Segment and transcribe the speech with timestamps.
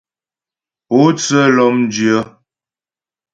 [0.87, 2.21] Pótsə́ lɔ́mdyə́.